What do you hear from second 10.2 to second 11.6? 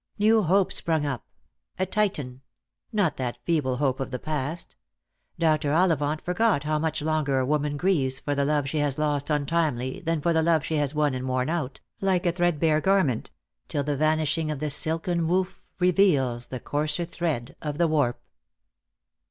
the love she has won and worn